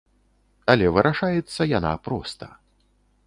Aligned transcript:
Але 0.73 0.85
вырашаецца 0.95 1.61
яна 1.77 1.91
проста. 2.09 2.45